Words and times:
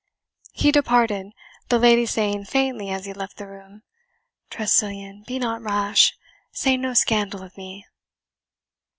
He 0.53 0.71
departed, 0.71 1.31
the 1.69 1.77
lady 1.77 2.07
saying 2.07 2.45
faintly 2.45 2.89
as 2.89 3.05
he 3.05 3.13
left 3.13 3.37
the 3.37 3.45
room, 3.45 3.83
"Tressilian, 4.49 5.23
be 5.27 5.37
not 5.37 5.61
rash 5.61 6.17
say 6.51 6.75
no 6.75 6.95
scandal 6.95 7.43
of 7.43 7.55
me." 7.55 7.85